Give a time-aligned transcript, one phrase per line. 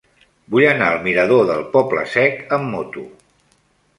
[0.53, 3.07] Vull anar al mirador del Poble Sec amb moto.